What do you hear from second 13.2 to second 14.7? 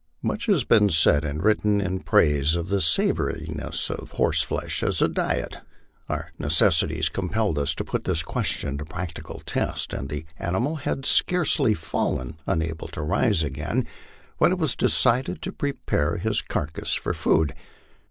again, when it